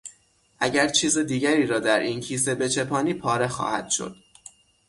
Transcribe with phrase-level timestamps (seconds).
[0.59, 4.15] اگر چیز دیگری را در این کیسه بچپانی پاره خواهد شد.